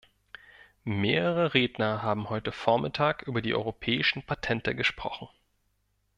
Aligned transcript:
Mehrere 0.83 1.53
Redner 1.53 2.01
haben 2.01 2.29
heute 2.31 2.51
vormittag 2.51 3.21
über 3.27 3.39
die 3.43 3.53
europäischen 3.53 4.23
Patente 4.23 4.73
gesprochen. 4.73 5.29